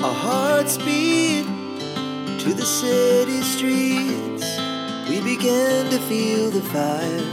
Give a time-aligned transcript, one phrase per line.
[0.00, 1.44] Our hearts beat
[2.38, 4.46] to the city streets.
[5.10, 7.24] We began to feel the fire.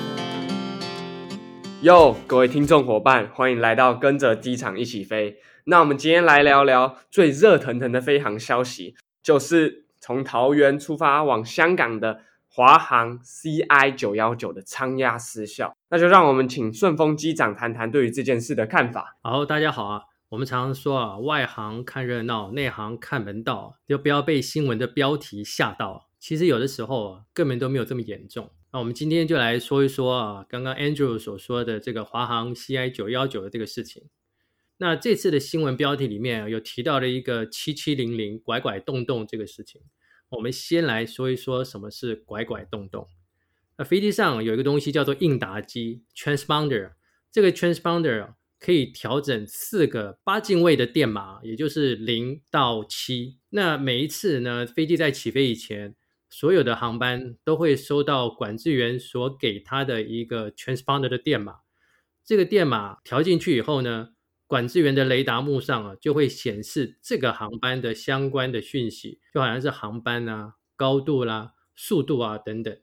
[1.84, 5.38] 哟，各位听众伙伴，欢迎来到跟着机场一起飞。
[5.66, 15.76] 那我们今天来聊聊最热腾腾的飞航消息，就是从桃园出发往香港的华航 CI 九幺九的舱压失效。
[15.92, 19.18] 那就让我们请顺丰机长谈谈对于这件事的看法。
[19.22, 20.02] 好，大家好啊。
[20.30, 26.10] 我们常常说啊，外行看热闹，内行看门道，就不要被新闻的标题吓到。
[26.20, 28.52] 其实有的时候啊，根本都没有这么严重。
[28.74, 34.10] 那我们今天就来说一说啊，刚刚 Andrew 所说的这个华航 CI 九幺九的这个事情。
[34.78, 39.82] 那这次的新闻标题里面有提到了一个七七零零拐拐洞洞这个事情。
[40.30, 43.08] 我们先来说一说什么是拐拐洞洞。
[43.78, 46.94] 那飞机上有一个东西叫做应答机 （transponder），
[47.32, 53.38] 这个 transponder 可以调整四个八进位的电码，也就是零到七。
[53.50, 55.96] 那每一次呢，飞机在起飞以前，
[56.30, 61.58] 所有的航班都会收到管制员所给他的一个 transponder 的电码。
[62.24, 64.10] 这个电码调进去以后呢，
[64.48, 72.76] 管制员的雷达幕上啊，就会显示这个航班的相关的讯息，就好像是航班啊、高度啦、速度啊等等。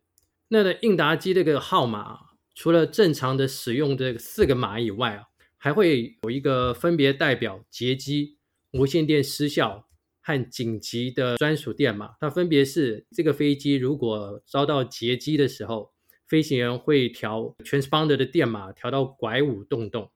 [0.48, 2.19] 那的应答机这个号码，
[2.55, 5.25] 除了正常的使用这四个码以外啊，
[5.65, 8.37] 还会有一个分别代表劫机、
[8.73, 9.87] 无线电失效
[10.21, 12.17] 和紧急的专属电码。
[12.19, 15.93] 它分别是这个飞机如果遭到劫机的时候，
[16.27, 20.11] 飞行员会调 transponder 的电码调到拐五洞洞。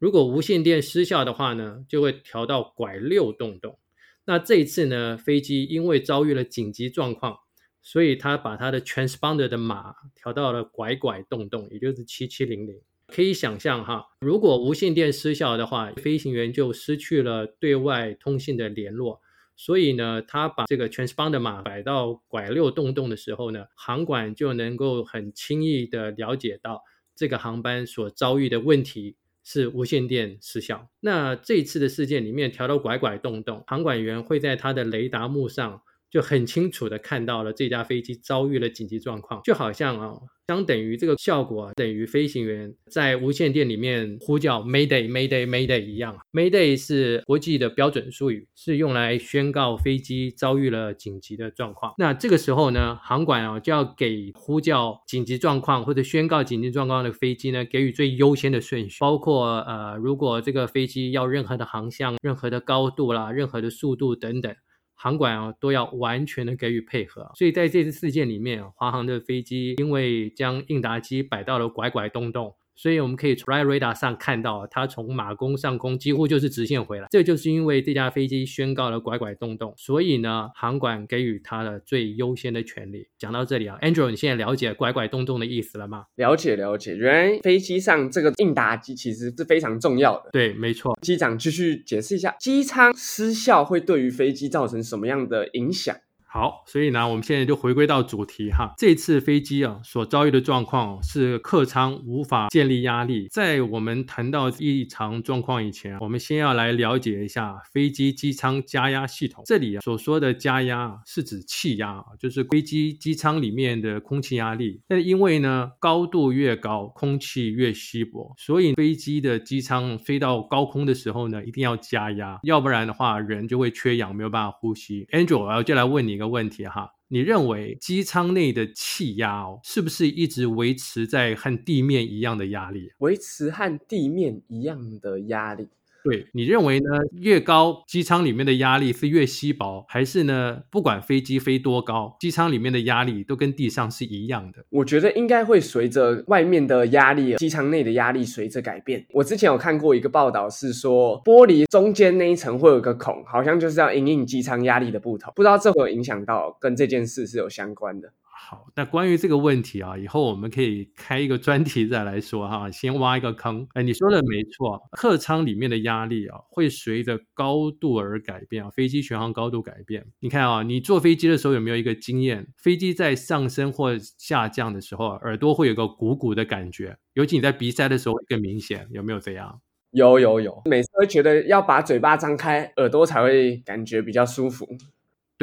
[0.00, 3.78] 如果无线电失效的话呢，就会调到拐六洞洞。
[4.24, 7.38] 那这一次呢，飞机因为遭遇了紧急状况，
[7.80, 12.80] 所以他把他的 transponder 的码调到了拐拐洞洞，也就是七七零零。
[13.14, 19.20] 可以想象哈，如果无线电失效的话，飞行员就失去了对外通信的联络。
[19.54, 26.82] 所以呢，他把这个 transponder 码摆到拐六洞洞的时候呢，航管就能够很轻易的了解到
[27.14, 29.16] 这个航班所遭遇的问题。
[29.44, 30.88] 是无线电失效。
[31.00, 40.12] 那这次的事件里面调到拐拐洞洞，航管员会在他的雷达幕上就很清楚的看到了这架飞机遭遇了紧急状况，就好像啊。
[40.48, 46.18] 相等于这个效果等于飞行员在无线电里面呼叫 Mayday Mayday Mayday 一样。
[46.30, 51.94] Mayday 是国际的标准术语，是用来宣告飞机遭遇了紧急的状况。
[51.96, 64.54] 那这个时候呢，航管啊就要给呼叫紧急状况或者宣告紧急状况的飞机呢给予最优先的顺序，包括呃，如果这个飞机要任何的航向、任何的高度啦、任何的速度等等。
[65.02, 72.54] 航管啊都要完全的给予配合，所以在这次事件里面，华航的飞机因为将应答机摆到了拐拐洞洞。
[72.74, 77.06] 所以我们可以从 radar 上看到，它从马公上空几乎就是直线回来。
[77.10, 83.08] 这就是因为这架飞机宣告了拐拐洞洞，所以呢，航管给予它的最优先的权利。
[83.18, 86.04] 讲到这里啊，Andrew，你现在了解拐拐洞洞的意思了吗？
[86.16, 90.30] 了解了解，原来飞机上这个应答机其实是非常重要的。
[90.32, 90.98] 对，没错。
[91.02, 95.94] 机长继续解释一下，机舱失效会对于飞机造成什么样的影响？
[96.34, 98.72] 好，所以呢，我们现在就回归到主题哈。
[98.78, 103.28] 这次飞机啊所遭遇的状况是客舱无法建立压力。
[103.30, 109.44] 在我们谈到异常状况以前，我们先要来了解一下飞机机舱加压系统。
[109.46, 114.80] 这里啊所说的加压是指气压，就是飞机机舱里面的空气压力。
[114.88, 125.04] 那因为呢高度越高，空气越稀薄，所以飞机的机舱飞到高空的时候呢，一定要加压，要不然的话人就会缺氧，没有办法呼吸。
[125.12, 126.21] Angel，我就来问你。
[126.22, 132.92] 的问题哈，你认为机舱内的气压哦，是不是一直维持在和地面一样的压力？
[132.98, 135.68] 维持和地面一样的压力。
[136.04, 136.88] 对你认为呢？
[137.20, 140.62] 越高机舱里面的压力是越稀薄，还是呢？
[140.70, 144.64] 不管飞机飞多高，机舱里面的压力都跟地上是一样的？
[144.70, 149.06] 我觉得应该会随着外面的压力，机舱内的压力随着改变。
[149.12, 155.32] 我之前有看过一个报道，是说玻璃中间那一层会有个孔，好像就是要隐隐机舱压力的不同。
[155.36, 158.12] 不知道这会影响到跟这件事是有相关的。
[158.44, 162.68] 好，那关于这个问题啊，以后我们可以开一个专题再来说哈。
[162.70, 163.66] 先挖一个坑。
[163.72, 168.70] 哎，你说的没错，客舱里面的压力啊，会随着高度而改变啊。
[168.70, 172.48] 飞机巡航高度改变，你看啊，你坐飞机的时候有没有一个经验？
[172.58, 179.60] 飞机在上升或下降的时候，耳朵会有个鼓鼓的感觉，尤其你在鼻塞的时候更明显，有没有这样？
[179.92, 184.66] 有有有，每次会觉得要把嘴巴张开，耳朵才会感觉比较舒服。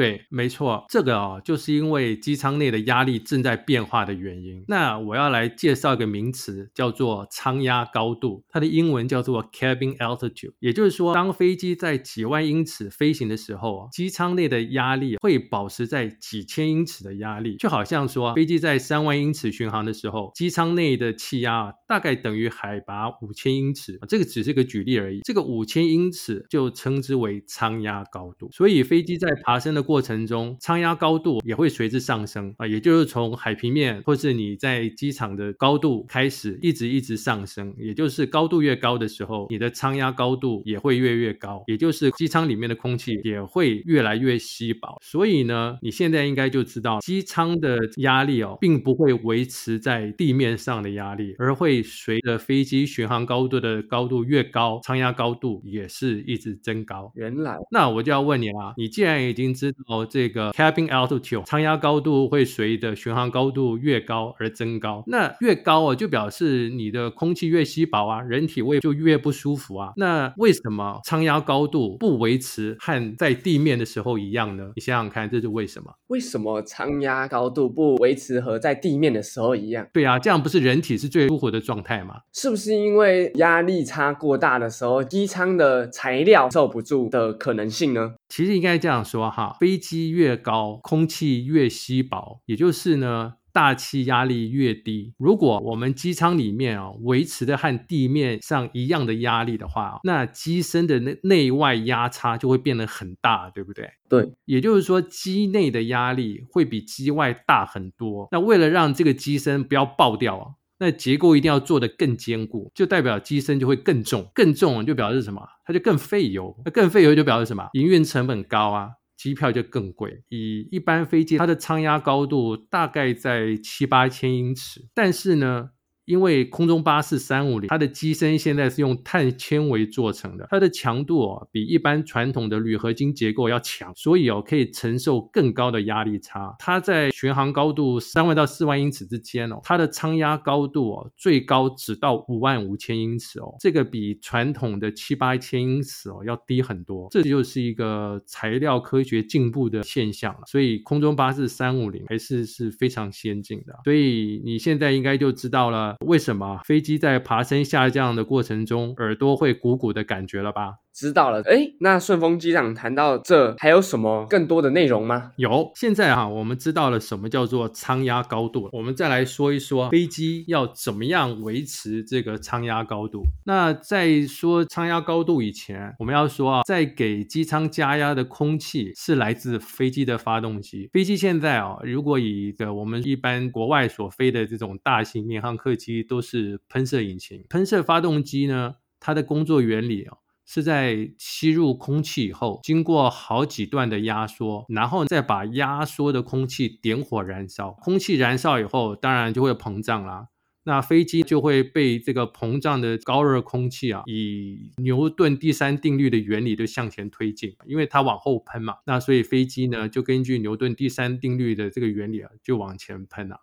[0.00, 4.64] 对，没错，这个哦，就是因为机舱内的压力正在变化的原因。
[4.66, 10.54] 那我要来介绍一个名词，叫做舱压高度，它的英文叫做 cabin altitude。
[10.58, 23.98] 也就是说，当飞机在几万英尺飞行的时候，机舱内的压力会保持在几千英尺的压力，就好像说飞机在三万英尺巡航的时候，机舱内的气压大概等于海拔五千英尺。
[24.08, 28.48] 这个只是个举例而已，这个五千英尺就称之为舱压高度。
[28.50, 37.74] 所以飞机在爬升的过程中，舱压高度也会随之上升啊，也就是从海平面或是你在机场的高度开始，一直一直上升。
[37.76, 44.96] 也就是高度越高的时候，你的舱压高度也会越越高，也就是机舱里面的空气也会越来越稀薄。
[45.02, 57.10] 所以呢，你现在应该就知道，机舱的压力哦，并不会维持在地面上的压力，而会随着飞机巡航高度的高度越高，舱压高度也是一直增高。
[57.16, 59.78] 原来，那我就要问你啦，你既然已经知道
[60.10, 69.92] 这个 cabin altitude 舱压高度会随着巡航高度越高而增高，那越高啊，就表示你的空气越稀薄啊，人体胃就越不舒服啊。
[69.96, 74.70] 那为什么舱压高度不维持和在地面的时候一样呢？
[74.76, 75.92] 你想想看，这是为什么？
[76.08, 79.86] 为什么舱压高度不维持和在地面的时候一样？
[79.92, 82.16] 对啊，这样不是人体是最舒服的状态吗？
[82.32, 88.14] 是不是因为压力差过大的时候，机舱的材料受不住的可能性呢？
[88.28, 93.34] 其实应该这样说哈，飞机越高，空气越稀薄，也就是呢。
[93.52, 103.90] 大气压力越低，如果我们机舱里面啊维持的和地面上一样的压力的话，那机身的内内外压差就会变得很大，对不对？
[104.08, 108.28] 对，也就是说机内的压力会比机外大很多。
[108.30, 110.46] 那为了让这个机身不要爆掉啊，
[110.78, 115.42] 那结构一定要做得更坚固，就代表机身就会更重，更重就表示什么？
[115.66, 117.68] 它就更费油，那更费油就表示什么？
[117.72, 118.90] 营运成本高啊。
[119.20, 120.22] 机票就更贵。
[120.30, 125.70] 以一般飞机，它的舱压高度大概在七八千英尺，但是呢。
[126.10, 136.52] 因为空中巴士三五零，它的机身现在是用碳纤维做成的，它的强度哦比一般传统的铝合金结构要强，所以哦可以承受更高的压力差。
[136.58, 147.06] 它在巡航高度三万到四万英尺之间哦，它的舱压高度哦最高只到五万五千英尺哦，这个比传统的七八千英尺哦要低很多。
[147.12, 150.40] 这就是一个材料科学进步的现象了。
[150.48, 153.78] 所以空中巴士三五零还是是非常先进的。
[153.84, 155.96] 所以你现在应该就知道了。
[156.06, 160.76] 为什么飞机在爬升下降的过程中，耳朵会鼓鼓的感觉了吧？
[160.92, 165.32] 知道了，哎，那顺丰机长谈到这，还有什么更多的内容吗？
[165.36, 173.22] 有，现在哈，我们知道了什么叫做舱压高度，我们再来说一说飞机要怎么样维持这个舱压高度。
[173.44, 180.90] 那在说舱压高度以前，我们要说啊，在给机舱加压的空气是来自飞机的发动机。
[180.92, 190.16] 飞机现在啊，如果以的我们一般国外所飞的这种大型民航客机，都是喷射引擎，喷射发动机呢，它的工作原理啊。
[190.52, 197.70] 是在吸入空气以后，经过好几段的压缩，然后再把压缩的空气点火燃烧。
[197.80, 200.26] 空气燃烧以后，当然就会膨胀啦。
[200.64, 208.74] 那飞机就会被这个膨胀的高热空气啊，以牛顿第三定律的原理就向前推进，因为它往后喷嘛。
[208.86, 213.36] 那所以飞机呢，就根据牛顿第三定律的这个原理啊，就往前喷了。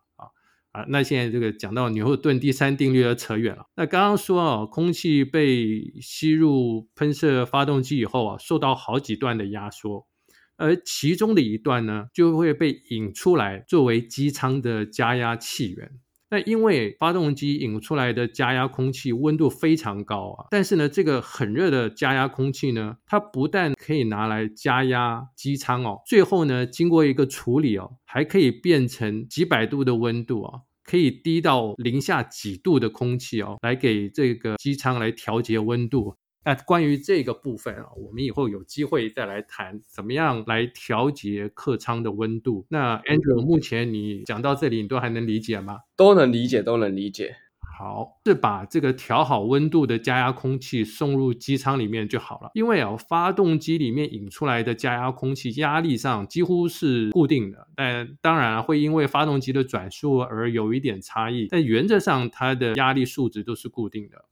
[0.72, 3.66] 啊那现在这个讲到牛顿第三定律要扯远了。
[3.76, 10.08] 那刚刚说啊，空气被吸入喷射发动机以后啊，受到好几段的压缩，
[10.58, 15.92] 而其中的一段呢，就会被引出来作为机舱的加压气源。
[16.30, 30.62] 那因为发动机引出来的加压空气温度非常高啊，但是呢，这个很热的加压空气呢，它不但可以拿来加压机舱哦，最后呢，经过一个处理哦，还可以变成几百度的温度啊。
[30.90, 36.16] 可以低到零下几度的空气哦，来给这个机舱来调节温度。
[36.48, 42.66] 那关于这个部分啊，我们以后有机会再来谈，怎么样来调节客舱的温度。
[42.70, 45.80] 那 Andrew，目前你讲到这里，你都还能理解吗？
[45.98, 47.36] 都能理解，都能理解。
[47.78, 52.50] 好，是把这个调好温度的加压空气送入机舱里面就好了。
[52.54, 61.50] 因为啊，发动机里面引出来的加压空气压力上几乎是固定的，但当然会因为发动机的转速而有一点差异。
[61.52, 64.24] 但原则上，它的压力数值都是固定的。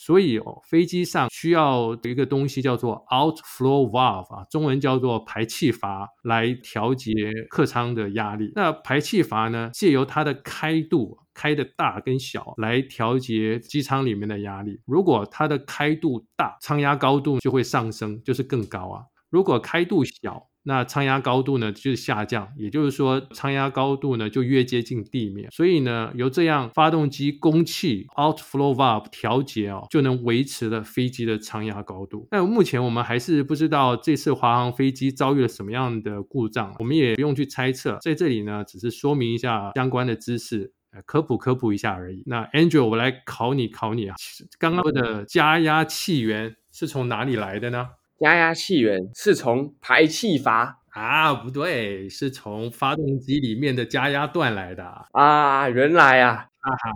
[0.00, 7.12] 所以哦，飞机上需要一个东西叫做 outflow valve 啊，中文叫做排气阀，来调节
[7.50, 8.50] 客舱的压力。
[8.56, 11.18] 那排气阀呢，借由它的开度。
[11.32, 14.78] 开的大跟小来调节机舱里面的压力。
[14.84, 19.00] 如果它的开度大，舱压高度就会上升，就是更高啊。
[19.30, 32.28] 如果开度小，那舱压高度呢就是下降，也就是说舱压高度呢就越接近地面，所以呢由这样发动机供气 outflow valve 调节哦，就能维持了飞机的舱压高度。
[32.30, 40.72] 但目前我们还是不知道这次华航飞机遭遇了什么样的故障，我们也不用去猜测，在这里呢只是说明一下相关的知识。
[41.06, 42.24] 科普科普一下而已。
[42.26, 44.16] 那 Andrew，我来考你考你啊，
[44.58, 47.86] 刚刚的加压气源是从哪里来的呢？
[48.20, 51.32] 加压气源是从排气阀啊？
[51.32, 55.68] 不对，是从发动机里面的加压段来的啊。
[55.70, 56.90] 原来啊，哈哈，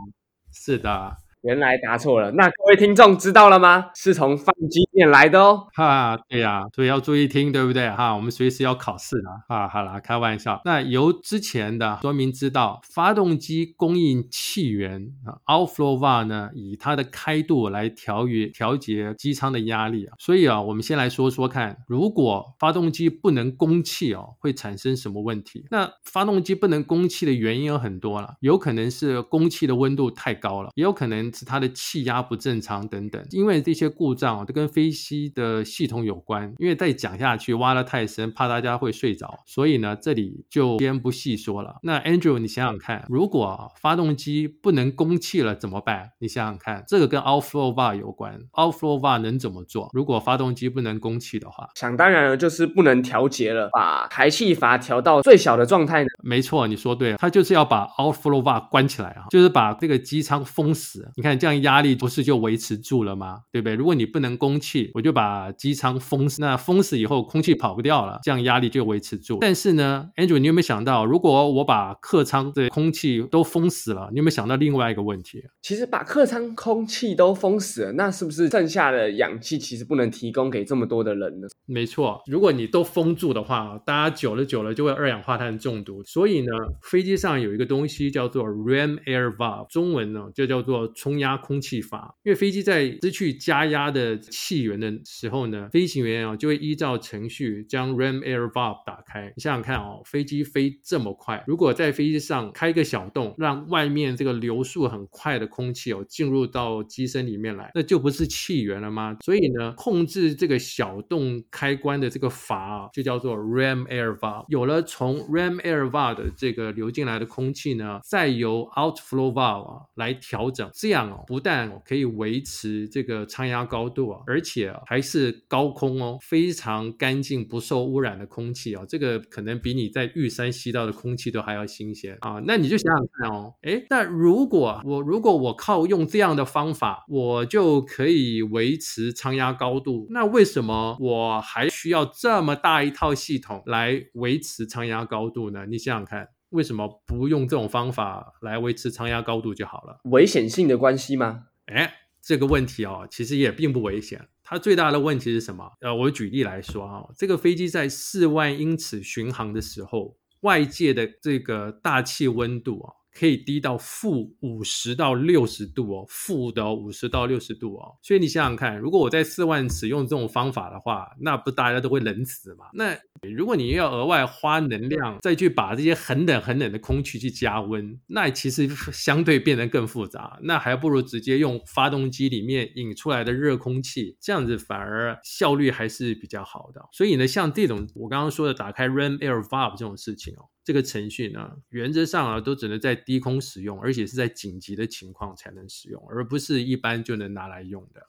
[0.52, 1.16] 是的。
[1.40, 3.90] 原来答错了，那各位听众知道了吗？
[3.94, 5.66] 是从发动机面来的哦。
[5.74, 7.90] 哈，对呀，所以要注意听，对不对？
[7.90, 9.54] 哈，我们随时要考试的。
[9.54, 10.60] 啊，好了，开玩笑。
[10.64, 20.14] 那由之前的说明知道，发动机供应气源啊，outflow va 呢，以它的开度来调节调节机舱的压力啊。
[20.18, 25.66] 所以啊，我们先来说说看，如果发动机不能供气哦，会产生什么问题？
[25.70, 31.24] 那发动机不能供气的原因有很多了，有可能是供气的温度太高了，也有可能。
[31.34, 36.52] 是它的气压不正常等等，因为这些故障啊都跟飞机的系统有关。
[36.58, 41.76] 因为再讲下去挖的太深，怕大家会睡着，所以呢这里就先不细说了。
[41.82, 46.10] 那 Andrew，你想想看，如果发动机不能供气了怎么办？
[46.20, 49.90] 你想想看，这个跟 outflow valve 有关，outflow valve 能怎么做？
[49.92, 56.08] 如果发动机不能供气的话，想当然了，就是不能调节了，把排气阀调到最小的状态呢？
[56.22, 61.10] 没错，你说对了，它就是要把 outflow valve 关起来啊，就是把这个机舱封死。
[61.16, 63.40] 你看这样压力不是就维持住了吗？
[63.52, 63.74] 对不对？
[63.74, 66.40] 如果你不能供气，我就把机舱封死。
[66.40, 69.38] 那封死以后，空气跑不掉了，这样压力就维持住。
[69.40, 75.42] 但是呢，Andrew，你有没有想到，如果我把客舱的空气都封死了，你有没有想到另外一个问题？
[75.62, 81.48] 其实把客舱空气都封死了，那是不是剩下的氧气其实不能提供给这么多的人呢？
[81.64, 86.04] 没错，如果你都封住的话，大家久了久了就会二氧化碳中毒。
[86.04, 86.52] 所以呢，
[86.82, 91.54] 飞机上有一个东西叫做 ram air valve，中文呢就叫做冲压空。
[91.54, 99.32] 空气阀，因为飞机在失去加压的气源的时候呢，飞行员啊就会依照程序将 ram air valve 打开。
[99.36, 109.16] 你想想看哦，飞机飞这么快，如果在飞机上开一个小洞，让外面这个流速很快的空气哦进入到机身里面来，那就不是气源了吗？
[109.20, 114.44] 所以呢，控制这个小洞开关的这个阀啊，就叫做 ram air valve。
[114.48, 121.44] 有了从 ram air valve 的这个流进来的空气呢，再由 outflow valve 啊来调整，这样哦不。
[121.44, 124.53] 但可以维持这个舱压高度啊，而且
[124.86, 132.40] 还是高空哦，非常干净、不受污染的空气哦，这个可能比你在玉山吸到的空气都还要新鲜啊。
[132.46, 145.66] 那你就想想看哦，哎，那如果我如果我靠用这样的方法，我就可以维持舱压高度，那为什么我还需要这么大一套系统来维持舱压高度呢？
[145.66, 146.28] 你想想看。
[146.50, 149.98] 为什么不用这种方法来维持舱压高度就好了？
[150.04, 151.46] 危险性的关系吗？
[151.66, 151.92] 哎，
[152.22, 154.28] 这个问题哦，其实也并不危险。
[154.44, 155.72] 它最大的问题是什么？
[155.80, 162.92] 呃，我举例来说啊，这个飞机在四万英尺巡航的时候，外界的这个大气温度啊。
[163.14, 167.96] 可以低到负五十到六十度哦，负的五十到六十度哦。
[168.02, 172.66] 所以你想想看，如果我在四万尺用这种方法的话，那不大家都会冷死嘛？
[172.74, 180.38] 那如果你要额外花能量再去把这些很冷很冷的空气去加温，那其实相对变得更复杂。
[180.42, 186.82] 那还不如直接用发动机里面引出来的热空气，这样子反而效率还是比较好的。
[186.92, 190.50] 所以呢，像这种我刚刚说的打开 ram air valve 这种事情哦。
[190.64, 198.06] 这个程序呢，原则上啊，都只能在低空使用，而且是在紧急的情况才能使用，而不是一般就能拿来用的。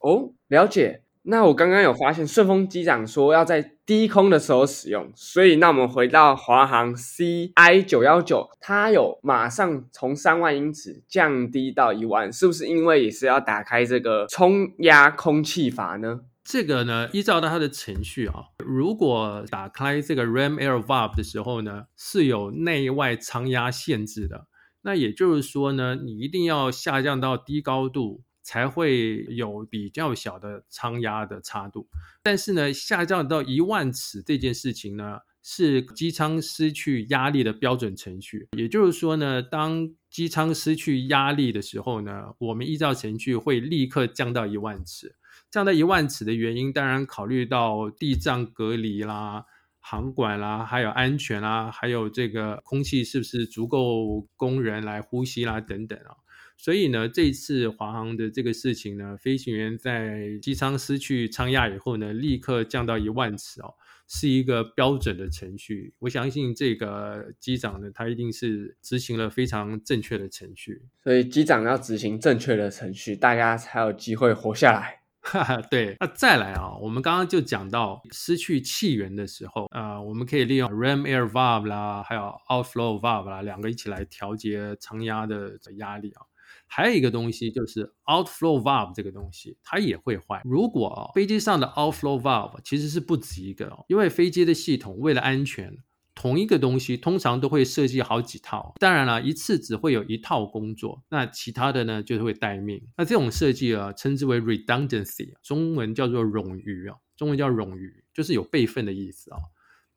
[0.00, 1.02] 哦，了解。
[1.28, 16.20] 那我刚刚有发现顺丰机长说要在低空的时候使用，所以那我们回到华航 CI 九幺九，它有马上从三万英尺降低到一万，是不是因为也是要打开这个冲压空气阀呢？
[16.48, 24.46] 这个呢，依照到它的程序啊，如果打开这个 ram air valve 的时候呢，是有内外舱压限制的。
[24.82, 31.88] 那也就是说呢，你一定要下降到低高度，才会有比较小的舱压的差度。
[32.22, 38.46] 但是呢，下降到一万尺这件事情呢，是机舱失去压力的标准程序。
[38.56, 45.16] 也就是说呢，当机舱失去压力的时候呢，我们依照程序会立刻降到一万尺。
[45.56, 49.42] 降到一万尺的原因，当然考虑到地障隔离啦、
[49.80, 56.12] 航管啦，还有安全啦，还有这个空气是不是足够供人来呼吸啦等等啊。
[56.58, 63.72] 所以呢，这次华航的这个事情呢，飞行员在机舱失去舱压以后呢，立刻降到一万尺哦，
[64.06, 65.94] 是一个标准的程序。
[66.00, 70.82] 我相信这个机长呢，他一定是执行了非常正确的程序。
[71.02, 75.05] 所以机长要执行正确的程序，大家才有机会活下来。
[75.26, 86.22] 哈哈，对，那再来啊，我们刚刚就讲到失去气源的时候，呃，我们可以利用 ram air valve 啦，还有 outflow valve 啦，两个一起来调节舱压的压力啊。
[86.68, 90.42] 还有一个东西就是 outflow valve 这个东西，它也会坏。
[90.44, 95.76] 如果飞机上的 outflow valve 其实是不止一个，因为飞机的系统为了安全。
[96.16, 102.82] 同一个东西通常都会设计好几套，当然了，一次只会有一套工作，那其他的呢就是会待命。
[102.96, 109.38] 那这种设计啊，称之为 redundancy，中文叫做冗余啊，中文叫冗余，就是有备份的意思啊。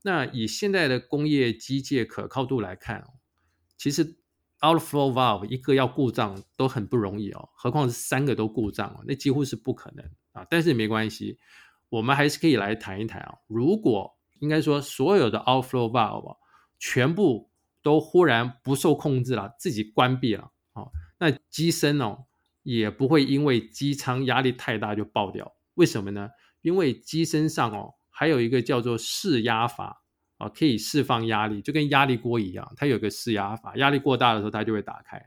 [0.04, 3.08] 那以现在的工业机械可靠度来看，
[3.78, 4.18] 其实
[4.60, 10.46] outflow valve 一个要故障都很不容易哦，何况是三个都故障，那几乎是不可能啊。
[10.50, 11.40] 但是没关系，
[11.88, 16.38] 我们还是可以来谈一谈啊，如果应该说，所有的 outflow valve
[16.80, 17.50] 全部
[17.82, 20.52] 都忽然不受控制了，自己关闭了。
[21.18, 22.26] 那机身哦
[22.64, 25.54] 也不会因为机舱压力太大就爆掉。
[25.76, 26.30] 为什么呢？
[26.62, 30.02] 因为机身上哦还有一个叫做释压阀
[30.38, 35.22] 啊，可以释放压力，就跟压力锅一样，它有个释压阀，压力过大的时候它就会打开。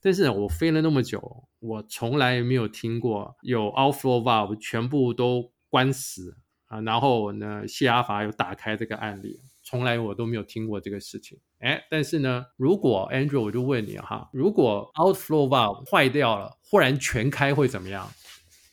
[0.00, 6.38] 但是我飞了那么久，我从来没有听过有 outflow valve 全部都关死。
[6.68, 11.38] 啊，然后呢，谢阿法有打开这个案例，从来我都没有听过这个事情。
[11.60, 18.08] 哎，但是呢，如果 Andrew，我就问你哈，如果 outflow valve 坏掉了，忽然全开会怎么样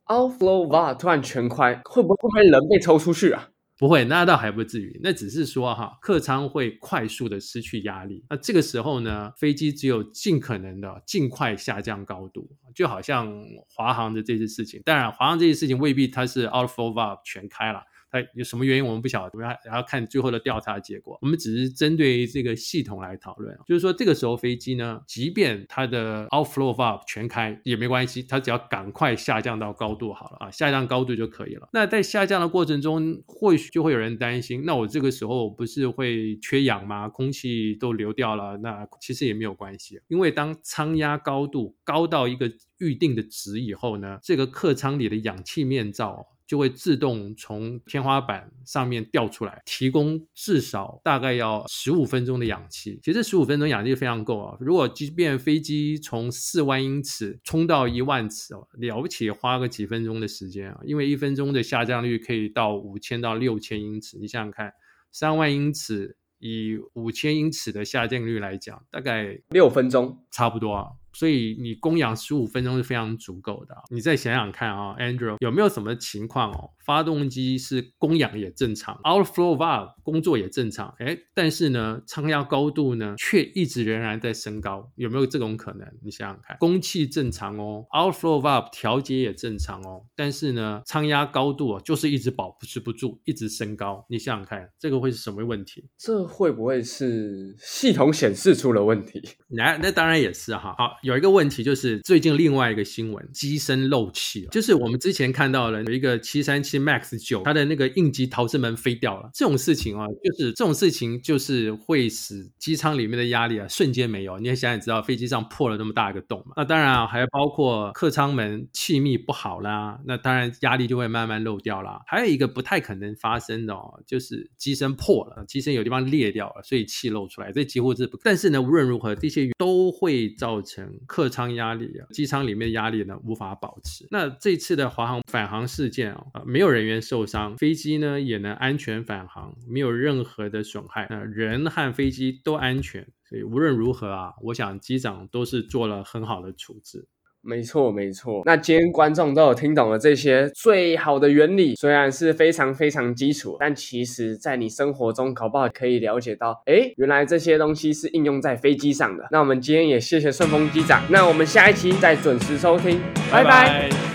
[0.05, 3.49] ？outflow valve 突然全开，会不会会人被抽出去啊？
[3.77, 4.99] 不会，那倒还不至于。
[5.03, 8.23] 那只是说哈，客舱会快速的失去压力。
[8.29, 13.29] 那这个时候呢，飞机只有尽可能的尽快下降高度，就好像
[13.67, 14.81] 华航的这些事情。
[14.85, 17.83] 当然，华航这些事情未必它是 outflow valve 全开了。
[18.15, 21.19] 哎，有什么原因我们不晓得，我们还要看最后的调查结果。
[21.21, 31.67] 我们只是针对这个系统来讨论，就是说这个时候飞机呢，即便它的 outflow valve 全开也没关系，它只要赶快下降到高度好了啊，下降高度就可以了。
[31.73, 37.09] 那在下降的过程中，或许就会有人担心，那我这个时候不是会缺氧吗？
[37.09, 46.25] 空气都流掉了，那其实也没有关系，因为当舱压高度高到一个预定的值以后呢，这个客舱里的氧气面罩。
[46.47, 52.99] 就会自动从天花板上面掉出来，提供至少大概要十五分钟的氧气。
[53.03, 54.57] 其实十五分钟氧气非常够啊！
[54.59, 60.79] 如果即便飞机从四万英尺冲到一万尺哦，了不起花个几分钟的时间啊！
[60.83, 64.73] 因为一分钟的下降率可以到五千到六千英尺，你想想看，
[65.11, 70.87] 三万英尺以五千英尺的下降率来讲，大概六分钟差不多啊。
[71.15, 73.75] 所以你供氧十五分钟是非常足够的。
[73.89, 76.71] 你再想想看啊，Andrew 有没有什么情况哦？
[76.85, 85.87] 发动机是供氧也正常，outflow valve 工作也正常，哎，但是呢，舱压高度呢却一直仍然在升高，有没有这种可能？
[86.03, 94.05] 你想想看，供气正常哦，outflow valve 调节也正常哦，但是呢，舱压高度啊就是一直保持不住，一直升高。
[94.09, 95.89] 你想想看，这个会是什么问题？
[95.97, 99.21] 这会不会是系统显示出了问题？
[99.47, 100.75] 那那当然也是哈。
[100.77, 106.75] 好，有一个问题就是最近另外一个新闻，机身漏气，就是我们之前看到了有一个七三七。
[106.85, 109.29] Max 九，它的那个应急逃生门飞掉了。
[109.33, 114.37] 这种事情啊，就是这种事情，就是会使机舱里面的压力啊瞬间没有。
[114.37, 116.53] 你也想也知道，飞机上破了那么大一个洞嘛。
[116.57, 122.01] 那当然啊，还包括客舱门气密不好啦，那当然压力就会慢慢漏掉啦。
[122.05, 128.19] 还有一个不太可能发生的哦，就是机身破了，机身有地方裂掉了，所以气漏出来，这几乎是不。
[128.21, 134.05] 但是呢，无论如何，这些都会造成客舱压力啊，机舱里面压力呢无法保持。
[134.11, 136.65] 那这次的华航返航事件啊，没。
[136.65, 147.07] 有人员受伤，飞机呢也能安全返航，没有任何的损害，那人和飞机都安全，所以无论如何啊，我想机长都是做了很好的处置。
[147.45, 148.41] 没错，没错。
[148.45, 159.27] 那今天观众都有听懂了这些最好的原理，虽然是非常非常基础，但其实在你生活中搞不好可以了解到，哎，原来这些东西是应用在飞机上的。
[159.31, 162.99] 那我们今天也谢谢顺丰机长，那我们下一期再准时收听，
[163.31, 164.14] 拜拜。